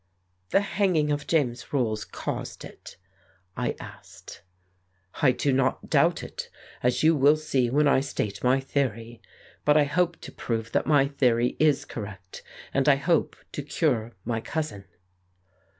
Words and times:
"The 0.49 0.61
hanging 0.61 1.11
of 1.11 1.27
James 1.27 1.71
Rolls 1.71 2.05
caused 2.05 2.65
it?" 2.65 2.97
I 3.55 3.75
asked. 3.79 4.41
"I 5.21 5.31
do 5.31 5.53
not 5.53 5.91
doubt 5.91 6.23
it, 6.23 6.49
as 6.81 7.03
you 7.03 7.15
will 7.15 7.37
see 7.37 7.69
when 7.69 7.87
I 7.87 7.99
state 7.99 8.43
my 8.43 8.59
theory. 8.59 9.21
But 9.63 9.77
I 9.77 9.83
hope 9.83 10.19
to 10.21 10.31
prove 10.31 10.71
that 10.71 10.87
my 10.87 11.07
theory 11.07 11.55
is 11.59 11.85
correct, 11.85 12.41
and 12.73 12.89
I 12.89 12.95
hope 12.95 13.35
to 13.51 13.61
cure 13.61 14.13
my 14.25 14.41
cousin." 14.41 14.85